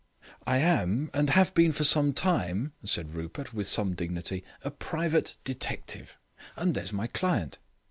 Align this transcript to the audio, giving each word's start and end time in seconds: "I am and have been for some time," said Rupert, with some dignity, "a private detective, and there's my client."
"I 0.47 0.57
am 0.57 1.11
and 1.13 1.29
have 1.29 1.53
been 1.53 1.71
for 1.71 1.83
some 1.83 2.11
time," 2.11 2.73
said 2.83 3.13
Rupert, 3.13 3.53
with 3.53 3.67
some 3.67 3.93
dignity, 3.93 4.43
"a 4.63 4.71
private 4.71 5.37
detective, 5.43 6.17
and 6.55 6.73
there's 6.73 6.91
my 6.91 7.05
client." 7.05 7.59